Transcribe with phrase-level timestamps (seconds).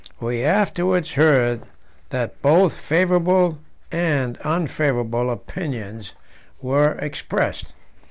[0.19, 1.61] We afterwards heard
[2.09, 3.59] that both favourable
[3.91, 6.13] and unfavourable opinions
[6.59, 7.71] were expressed.